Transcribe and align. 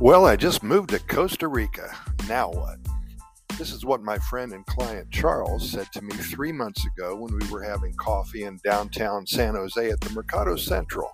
Well, 0.00 0.26
I 0.26 0.36
just 0.36 0.62
moved 0.62 0.90
to 0.90 1.00
Costa 1.00 1.48
Rica. 1.48 1.90
Now 2.28 2.52
what? 2.52 2.78
This 3.58 3.72
is 3.72 3.84
what 3.84 4.00
my 4.00 4.16
friend 4.18 4.52
and 4.52 4.64
client 4.64 5.10
Charles 5.10 5.68
said 5.68 5.88
to 5.92 6.02
me 6.02 6.14
three 6.14 6.52
months 6.52 6.86
ago 6.86 7.16
when 7.16 7.36
we 7.36 7.50
were 7.50 7.64
having 7.64 7.94
coffee 7.94 8.44
in 8.44 8.60
downtown 8.62 9.26
San 9.26 9.56
Jose 9.56 9.90
at 9.90 10.00
the 10.00 10.10
Mercado 10.10 10.54
Central. 10.54 11.10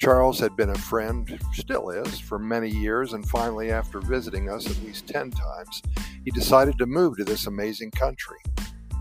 Charles 0.00 0.40
had 0.40 0.56
been 0.56 0.70
a 0.70 0.78
friend, 0.78 1.40
still 1.52 1.90
is, 1.90 2.18
for 2.18 2.40
many 2.40 2.68
years, 2.68 3.12
and 3.12 3.28
finally, 3.28 3.70
after 3.70 4.00
visiting 4.00 4.50
us 4.50 4.68
at 4.68 4.82
least 4.82 5.06
10 5.06 5.30
times, 5.30 5.80
he 6.24 6.32
decided 6.32 6.78
to 6.78 6.86
move 6.86 7.16
to 7.16 7.24
this 7.24 7.46
amazing 7.46 7.92
country. 7.92 8.38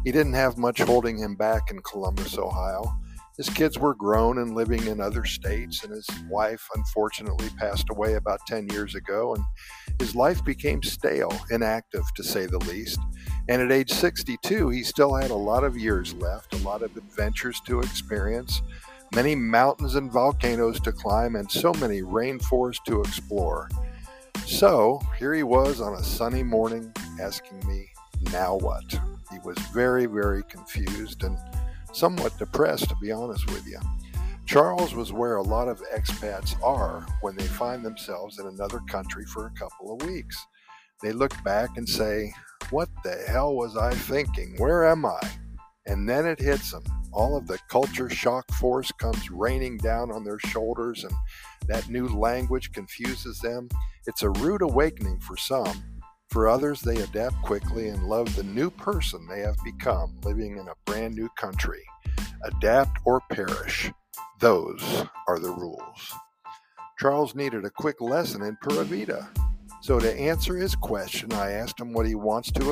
He 0.03 0.11
didn't 0.11 0.33
have 0.33 0.59
much 0.59 0.81
holding 0.81 1.17
him 1.17 1.33
back 1.33 1.71
in 1.71 1.79
Columbus, 1.79 2.37
Ohio. 2.37 2.95
His 3.39 3.49
kids 3.49 3.79
were 3.79 3.95
grown 3.95 4.39
and 4.39 4.53
living 4.53 4.85
in 4.87 4.99
other 4.99 5.23
states, 5.23 5.85
and 5.85 5.93
his 5.93 6.05
wife 6.29 6.67
unfortunately 6.75 7.47
passed 7.57 7.89
away 7.89 8.15
about 8.15 8.45
10 8.47 8.67
years 8.67 8.95
ago, 8.95 9.33
and 9.33 9.45
his 9.97 10.13
life 10.13 10.43
became 10.43 10.83
stale, 10.83 11.31
inactive 11.49 12.03
to 12.17 12.23
say 12.23 12.47
the 12.47 12.59
least. 12.59 12.99
And 13.47 13.61
at 13.61 13.71
age 13.71 13.93
62, 13.93 14.67
he 14.67 14.83
still 14.83 15.15
had 15.15 15.31
a 15.31 15.35
lot 15.35 15.63
of 15.63 15.77
years 15.77 16.13
left, 16.15 16.53
a 16.53 16.57
lot 16.67 16.81
of 16.81 16.97
adventures 16.97 17.61
to 17.65 17.79
experience, 17.79 18.61
many 19.15 19.35
mountains 19.35 19.95
and 19.95 20.11
volcanoes 20.11 20.81
to 20.81 20.91
climb, 20.91 21.37
and 21.37 21.49
so 21.49 21.71
many 21.75 22.01
rainforests 22.01 22.83
to 22.87 22.99
explore. 22.99 23.69
So 24.47 24.99
here 25.17 25.33
he 25.33 25.43
was 25.43 25.79
on 25.79 25.93
a 25.93 26.03
sunny 26.03 26.43
morning 26.43 26.91
asking 27.21 27.65
me, 27.65 27.87
Now 28.33 28.57
what? 28.57 28.83
He 29.31 29.39
was 29.45 29.57
very, 29.71 30.07
very 30.07 30.43
confused 30.43 31.23
and 31.23 31.37
somewhat 31.93 32.37
depressed, 32.37 32.89
to 32.89 32.95
be 33.01 33.11
honest 33.11 33.49
with 33.51 33.65
you. 33.67 33.79
Charles 34.45 34.95
was 34.95 35.13
where 35.13 35.35
a 35.35 35.43
lot 35.43 35.67
of 35.67 35.81
expats 35.93 36.55
are 36.63 37.05
when 37.21 37.35
they 37.35 37.45
find 37.45 37.85
themselves 37.85 38.39
in 38.39 38.47
another 38.47 38.79
country 38.89 39.25
for 39.25 39.45
a 39.45 39.51
couple 39.51 39.93
of 39.93 40.07
weeks. 40.07 40.35
They 41.03 41.11
look 41.11 41.33
back 41.43 41.77
and 41.77 41.87
say, 41.87 42.33
What 42.71 42.89
the 43.03 43.15
hell 43.27 43.55
was 43.55 43.77
I 43.77 43.93
thinking? 43.93 44.55
Where 44.57 44.87
am 44.87 45.05
I? 45.05 45.19
And 45.85 46.09
then 46.09 46.25
it 46.25 46.39
hits 46.39 46.71
them. 46.71 46.83
All 47.11 47.37
of 47.37 47.47
the 47.47 47.59
culture 47.69 48.09
shock 48.09 48.51
force 48.53 48.91
comes 48.93 49.31
raining 49.31 49.77
down 49.77 50.11
on 50.11 50.23
their 50.23 50.39
shoulders, 50.39 51.03
and 51.03 51.13
that 51.67 51.89
new 51.89 52.07
language 52.07 52.71
confuses 52.71 53.39
them. 53.39 53.69
It's 54.07 54.23
a 54.23 54.29
rude 54.29 54.61
awakening 54.61 55.19
for 55.19 55.37
some, 55.37 55.83
for 56.29 56.47
others, 56.47 56.81
they 56.81 56.97
adapt 56.97 57.41
quickly 57.41 57.89
and 57.89 58.07
love 58.07 58.35
the 58.35 58.43
new 58.43 58.69
person 58.69 59.25
they 59.27 59.39
have 59.39 59.57
become 59.63 60.15
living 60.23 60.57
in 60.57 60.67
a 60.67 60.75
brand 60.85 61.15
new 61.15 61.29
country. 61.37 61.83
Adapt 62.43 62.99
or 63.05 63.21
perish. 63.31 63.91
Those 64.39 64.81
are 65.27 65.39
the 65.39 65.51
rules. 65.51 66.13
Charles 66.99 67.33
needed 67.33 67.65
a 67.65 67.69
quick 67.69 67.99
lesson 67.99 68.43
in 68.43 68.57
Pura 68.57 68.83
Vida. 68.83 69.29
So, 69.81 69.99
to 69.99 70.19
answer 70.19 70.57
his 70.57 70.75
question, 70.75 71.31
I 71.33 71.51
asked 71.51 71.79
him 71.79 71.93
what 71.93 72.05
he 72.05 72.15
wants 72.15 72.51
to 72.51 72.71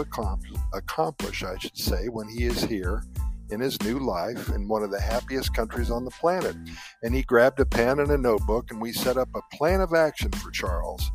accomplish, 0.74 1.44
I 1.44 1.58
should 1.58 1.78
say, 1.78 2.10
when 2.10 2.28
he 2.28 2.44
is 2.44 2.62
here 2.64 3.04
in 3.50 3.62
his 3.62 3.82
new 3.82 4.00
life 4.00 4.50
in 4.50 4.68
one 4.68 4.84
of 4.84 4.92
the 4.92 5.00
happiest 5.00 5.54
countries 5.54 5.90
on 5.90 6.04
the 6.04 6.12
planet. 6.12 6.56
And 7.04 7.16
he 7.16 7.24
grabbed 7.24 7.60
a 7.62 7.66
pen 7.66 8.00
and 8.00 8.12
a 8.12 8.18
notebook, 8.18 8.72
and 8.72 8.82
we 8.82 8.92
set 8.92 9.18
up 9.18 9.30
a 9.34 9.56
plan 9.56 9.80
of 9.80 9.94
action 9.94 10.32
for 10.32 10.52
Charles. 10.52 11.10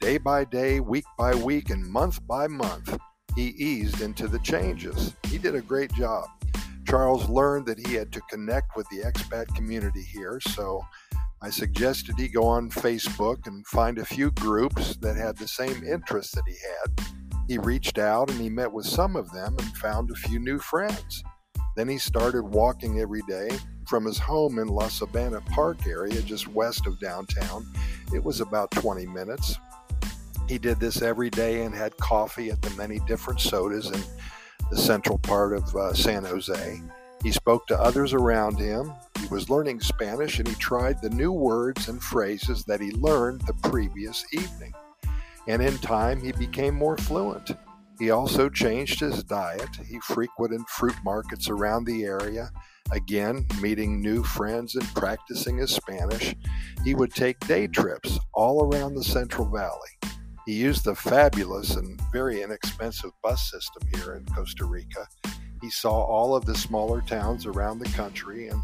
Day 0.00 0.18
by 0.18 0.44
day, 0.44 0.80
week 0.80 1.06
by 1.16 1.34
week, 1.34 1.70
and 1.70 1.82
month 1.82 2.24
by 2.26 2.46
month, 2.46 2.98
he 3.34 3.48
eased 3.48 4.02
into 4.02 4.28
the 4.28 4.38
changes. 4.40 5.14
He 5.26 5.38
did 5.38 5.54
a 5.54 5.62
great 5.62 5.92
job. 5.94 6.26
Charles 6.86 7.28
learned 7.30 7.66
that 7.66 7.84
he 7.86 7.94
had 7.94 8.12
to 8.12 8.20
connect 8.30 8.76
with 8.76 8.86
the 8.90 8.98
expat 8.98 9.52
community 9.54 10.02
here, 10.02 10.38
so 10.40 10.82
I 11.42 11.48
suggested 11.48 12.14
he 12.16 12.28
go 12.28 12.44
on 12.44 12.70
Facebook 12.70 13.46
and 13.46 13.66
find 13.66 13.98
a 13.98 14.04
few 14.04 14.30
groups 14.32 14.96
that 14.98 15.16
had 15.16 15.38
the 15.38 15.48
same 15.48 15.82
interests 15.82 16.34
that 16.34 16.44
he 16.46 16.54
had. 16.54 17.06
He 17.48 17.58
reached 17.58 17.98
out 17.98 18.30
and 18.30 18.40
he 18.40 18.50
met 18.50 18.70
with 18.70 18.86
some 18.86 19.16
of 19.16 19.32
them 19.32 19.56
and 19.58 19.76
found 19.78 20.10
a 20.10 20.14
few 20.14 20.38
new 20.38 20.58
friends. 20.58 21.24
Then 21.74 21.88
he 21.88 21.98
started 21.98 22.42
walking 22.42 23.00
every 23.00 23.22
day 23.28 23.48
from 23.86 24.04
his 24.04 24.18
home 24.18 24.58
in 24.58 24.68
La 24.68 24.88
Sabana 24.88 25.44
Park 25.46 25.86
area 25.86 26.20
just 26.22 26.48
west 26.48 26.86
of 26.86 26.98
downtown. 27.00 27.66
It 28.14 28.22
was 28.22 28.40
about 28.40 28.70
20 28.72 29.06
minutes. 29.06 29.58
He 30.48 30.58
did 30.58 30.78
this 30.78 31.02
every 31.02 31.30
day 31.30 31.62
and 31.62 31.74
had 31.74 31.96
coffee 31.96 32.50
at 32.50 32.62
the 32.62 32.70
many 32.76 33.00
different 33.00 33.40
sodas 33.40 33.90
in 33.90 34.00
the 34.70 34.76
central 34.76 35.18
part 35.18 35.52
of 35.52 35.74
uh, 35.74 35.92
San 35.92 36.24
Jose. 36.24 36.80
He 37.22 37.32
spoke 37.32 37.66
to 37.66 37.80
others 37.80 38.12
around 38.12 38.58
him. 38.58 38.92
He 39.20 39.26
was 39.28 39.50
learning 39.50 39.80
Spanish 39.80 40.38
and 40.38 40.46
he 40.46 40.54
tried 40.54 41.02
the 41.02 41.10
new 41.10 41.32
words 41.32 41.88
and 41.88 42.00
phrases 42.00 42.64
that 42.64 42.80
he 42.80 42.92
learned 42.92 43.40
the 43.42 43.68
previous 43.68 44.24
evening. 44.32 44.72
And 45.48 45.62
in 45.62 45.78
time, 45.78 46.20
he 46.20 46.32
became 46.32 46.74
more 46.74 46.96
fluent. 46.96 47.50
He 47.98 48.10
also 48.10 48.48
changed 48.48 49.00
his 49.00 49.24
diet. 49.24 49.70
He 49.88 49.98
frequented 50.00 50.60
fruit 50.68 50.96
markets 51.04 51.48
around 51.48 51.86
the 51.86 52.04
area, 52.04 52.50
again, 52.92 53.46
meeting 53.60 54.00
new 54.00 54.22
friends 54.22 54.74
and 54.74 54.86
practicing 54.94 55.56
his 55.56 55.74
Spanish. 55.74 56.34
He 56.84 56.94
would 56.94 57.14
take 57.14 57.40
day 57.40 57.66
trips 57.66 58.18
all 58.34 58.64
around 58.64 58.94
the 58.94 59.04
Central 59.04 59.48
Valley. 59.48 59.95
He 60.46 60.54
used 60.54 60.84
the 60.84 60.94
fabulous 60.94 61.74
and 61.74 62.00
very 62.12 62.40
inexpensive 62.42 63.10
bus 63.20 63.50
system 63.50 63.82
here 63.94 64.14
in 64.14 64.24
Costa 64.26 64.64
Rica. 64.64 65.06
He 65.60 65.70
saw 65.70 66.04
all 66.04 66.36
of 66.36 66.46
the 66.46 66.54
smaller 66.54 67.00
towns 67.00 67.46
around 67.46 67.80
the 67.80 67.90
country 67.90 68.46
and 68.46 68.62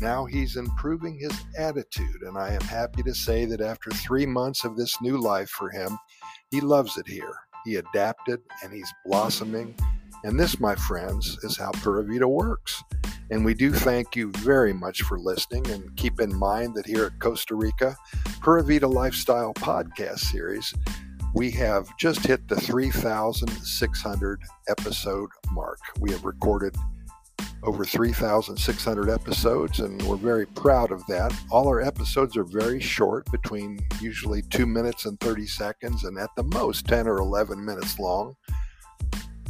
now 0.00 0.24
he's 0.24 0.56
improving 0.56 1.18
his 1.18 1.32
attitude. 1.56 2.22
And 2.22 2.36
I 2.36 2.52
am 2.54 2.62
happy 2.62 3.04
to 3.04 3.14
say 3.14 3.44
that 3.44 3.60
after 3.60 3.90
three 3.90 4.26
months 4.26 4.64
of 4.64 4.76
this 4.76 5.00
new 5.00 5.18
life 5.18 5.50
for 5.50 5.70
him, 5.70 5.96
he 6.50 6.60
loves 6.60 6.98
it 6.98 7.06
here. 7.06 7.34
He 7.64 7.76
adapted 7.76 8.40
and 8.64 8.72
he's 8.72 8.92
blossoming. 9.06 9.74
And 10.24 10.38
this, 10.38 10.58
my 10.58 10.74
friends, 10.74 11.38
is 11.44 11.56
how 11.56 11.70
Pura 11.70 12.02
Vida 12.02 12.26
works. 12.26 12.82
And 13.30 13.44
we 13.44 13.54
do 13.54 13.72
thank 13.72 14.16
you 14.16 14.32
very 14.38 14.72
much 14.72 15.02
for 15.02 15.18
listening. 15.18 15.70
And 15.70 15.94
keep 15.96 16.20
in 16.20 16.34
mind 16.34 16.74
that 16.74 16.86
here 16.86 17.04
at 17.04 17.20
Costa 17.20 17.54
Rica, 17.54 17.94
Pura 18.40 18.64
Vida 18.64 18.88
Lifestyle 18.88 19.54
Podcast 19.54 20.18
Series 20.18 20.74
we 21.34 21.50
have 21.52 21.96
just 21.96 22.26
hit 22.26 22.48
the 22.48 22.56
3,600 22.56 24.40
episode 24.68 25.30
mark. 25.52 25.78
We 26.00 26.10
have 26.10 26.24
recorded 26.24 26.76
over 27.62 27.84
3,600 27.84 29.10
episodes, 29.10 29.80
and 29.80 30.00
we're 30.02 30.16
very 30.16 30.46
proud 30.46 30.90
of 30.90 31.06
that. 31.06 31.32
All 31.50 31.68
our 31.68 31.80
episodes 31.80 32.36
are 32.36 32.44
very 32.44 32.80
short, 32.80 33.30
between 33.30 33.78
usually 34.00 34.42
two 34.42 34.66
minutes 34.66 35.04
and 35.04 35.20
30 35.20 35.46
seconds, 35.46 36.04
and 36.04 36.18
at 36.18 36.30
the 36.36 36.42
most 36.42 36.86
10 36.86 37.06
or 37.06 37.18
11 37.18 37.64
minutes 37.64 37.98
long. 37.98 38.34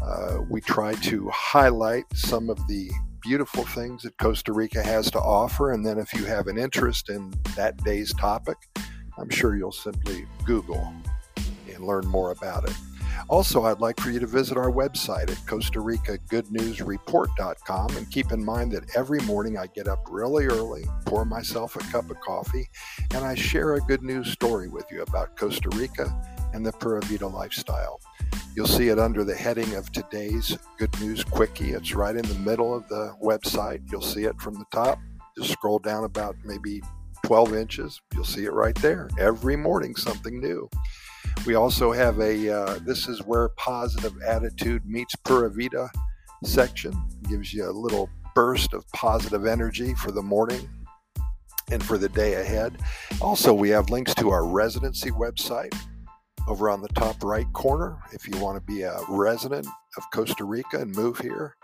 Uh, 0.02 0.38
we 0.48 0.60
try 0.60 0.94
to 0.94 1.28
highlight 1.30 2.04
some 2.14 2.50
of 2.50 2.56
the 2.66 2.90
beautiful 3.22 3.64
things 3.64 4.02
that 4.02 4.16
Costa 4.19 4.52
Rica 4.52 4.82
has 4.82 5.10
to 5.12 5.20
offer, 5.20 5.72
and 5.72 5.84
then 5.86 5.98
if 5.98 6.12
you 6.12 6.24
have 6.24 6.46
an 6.48 6.58
interest 6.58 7.10
in 7.10 7.32
that 7.54 7.76
day's 7.84 8.12
topic, 8.14 8.56
I'm 9.19 9.30
sure 9.30 9.56
you'll 9.56 9.72
simply 9.72 10.26
Google 10.44 10.92
learn 11.86 12.06
more 12.06 12.32
about 12.32 12.68
it. 12.68 12.74
Also, 13.28 13.64
I'd 13.64 13.80
like 13.80 14.00
for 14.00 14.10
you 14.10 14.18
to 14.20 14.26
visit 14.26 14.56
our 14.56 14.70
website 14.70 15.30
at 15.30 15.46
Costa 15.46 15.80
Rica 15.80 16.18
Good 16.28 16.50
News 16.50 16.80
Report.com 16.80 17.96
and 17.96 18.10
keep 18.10 18.32
in 18.32 18.44
mind 18.44 18.72
that 18.72 18.96
every 18.96 19.20
morning 19.20 19.58
I 19.58 19.66
get 19.66 19.88
up 19.88 20.06
really 20.10 20.46
early, 20.46 20.84
pour 21.04 21.24
myself 21.24 21.76
a 21.76 21.80
cup 21.90 22.10
of 22.10 22.20
coffee, 22.20 22.69
and 23.14 23.24
I 23.24 23.34
share 23.34 23.74
a 23.74 23.80
good 23.80 24.02
news 24.02 24.30
story 24.30 24.69
with 24.69 24.86
you 24.90 25.02
about 25.02 25.36
Costa 25.36 25.69
Rica 25.70 26.12
and 26.52 26.64
the 26.64 26.72
Pura 26.72 27.02
Vida 27.02 27.26
lifestyle. 27.26 28.00
You'll 28.56 28.66
see 28.66 28.88
it 28.88 28.98
under 28.98 29.22
the 29.22 29.34
heading 29.34 29.74
of 29.74 29.92
today's 29.92 30.58
Good 30.78 30.98
News 31.00 31.22
Quickie. 31.22 31.70
It's 31.70 31.94
right 31.94 32.16
in 32.16 32.26
the 32.26 32.38
middle 32.40 32.74
of 32.74 32.88
the 32.88 33.14
website. 33.22 33.81
You'll 33.93 34.02
see 34.02 34.25
it 34.25 34.40
from 34.40 34.55
the 34.55 34.64
top. 34.72 34.99
Just 35.38 35.52
scroll 35.52 35.78
down 35.78 36.02
about 36.02 36.37
maybe 36.44 36.82
12 37.25 37.55
inches. 37.55 38.00
You'll 38.12 38.25
see 38.25 38.44
it 38.44 38.52
right 38.52 38.75
there. 38.76 39.08
Every 39.19 39.55
morning, 39.55 39.94
something 39.94 40.40
new. 40.40 40.69
We 41.46 41.54
also 41.54 41.90
have 41.90 42.20
a 42.20 42.50
uh, 42.50 42.78
This 42.84 43.08
is 43.08 43.25
Where 43.25 43.48
Positive 43.50 44.12
Attitude 44.22 44.84
Meets 44.84 45.16
Pura 45.25 45.48
Vida 45.50 45.90
section. 46.44 46.92
gives 47.31 47.54
you 47.54 47.69
a 47.69 47.72
little 47.72 48.10
burst 48.34 48.75
of 48.75 48.87
positive 48.92 49.46
energy 49.46 49.94
for 49.94 50.10
the 50.10 50.22
morning 50.22 50.69
and 51.70 51.82
for 51.82 51.96
the 51.96 52.10
day 52.10 52.34
ahead. 52.34 52.76
Also, 53.22 53.54
we 53.54 53.70
have 53.70 53.88
links 53.88 54.14
to 54.16 54.28
our 54.31 54.44
residency 54.44 55.10
website 55.10 55.75
over 56.46 56.69
on 56.69 56.82
the 56.82 56.88
top 56.88 57.22
right 57.25 57.50
corner 57.54 57.96
if 58.12 58.28
you 58.28 58.38
want 58.38 58.56
to 58.56 58.72
be 58.72 58.82
a 58.82 59.00
resident 59.08 59.66
of 59.96 60.04
Costa 60.12 60.44
Rica 60.44 60.78
and 60.78 60.94
move 60.94 61.19
here. 61.19 61.56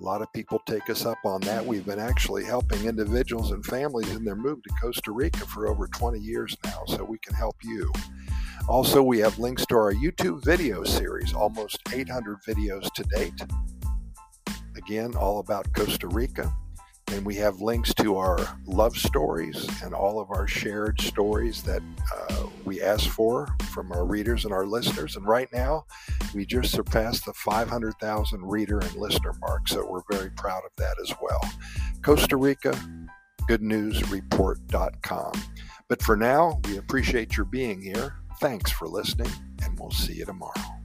A 0.00 0.02
lot 0.02 0.22
of 0.22 0.32
people 0.32 0.62
take 0.64 0.88
us 0.88 1.04
up 1.04 1.18
on 1.24 1.42
that. 1.42 1.64
We've 1.64 1.84
been 1.84 1.98
actually 1.98 2.44
helping 2.44 2.86
individuals 2.86 3.50
and 3.50 3.64
families 3.66 4.10
in 4.14 4.24
their 4.24 4.36
move 4.36 4.62
to 4.62 4.70
Costa 4.80 5.10
Rica 5.10 5.40
for 5.40 5.68
over 5.68 5.86
20 5.86 6.18
years 6.18 6.56
now, 6.64 6.84
so 6.86 7.04
we 7.04 7.18
can 7.18 7.34
help 7.34 7.56
you. 7.62 7.92
Also, 8.68 9.02
we 9.02 9.18
have 9.18 9.38
links 9.38 9.64
to 9.64 9.74
our 9.76 9.94
YouTube 9.94 10.44
video 10.44 10.84
series, 10.84 11.32
almost 11.32 11.80
800 11.90 12.36
videos 12.46 12.92
to 12.92 13.02
date. 13.04 13.32
Again, 14.76 15.14
all 15.14 15.38
about 15.38 15.72
Costa 15.72 16.06
Rica. 16.06 16.52
And 17.10 17.24
we 17.24 17.34
have 17.36 17.62
links 17.62 17.94
to 17.94 18.18
our 18.18 18.38
love 18.66 18.94
stories 18.94 19.66
and 19.82 19.94
all 19.94 20.20
of 20.20 20.30
our 20.30 20.46
shared 20.46 21.00
stories 21.00 21.62
that 21.62 21.80
uh, 22.14 22.46
we 22.66 22.82
ask 22.82 23.08
for 23.08 23.48
from 23.70 23.90
our 23.90 24.04
readers 24.04 24.44
and 24.44 24.52
our 24.52 24.66
listeners. 24.66 25.16
And 25.16 25.26
right 25.26 25.48
now, 25.50 25.86
we 26.34 26.44
just 26.44 26.70
surpassed 26.70 27.24
the 27.24 27.32
500,000 27.32 28.42
reader 28.42 28.80
and 28.80 28.94
listener 28.96 29.32
mark. 29.40 29.66
So 29.68 29.90
we're 29.90 30.02
very 30.10 30.30
proud 30.32 30.62
of 30.66 30.72
that 30.76 30.96
as 31.02 31.14
well. 31.22 31.40
Costa 32.02 32.36
Rica, 32.36 32.78
goodnewsreport.com. 33.48 35.32
But 35.88 36.02
for 36.02 36.18
now, 36.18 36.60
we 36.66 36.76
appreciate 36.76 37.34
your 37.34 37.46
being 37.46 37.80
here. 37.80 38.18
Thanks 38.40 38.70
for 38.70 38.86
listening, 38.86 39.32
and 39.64 39.78
we'll 39.78 39.90
see 39.90 40.14
you 40.14 40.24
tomorrow. 40.24 40.77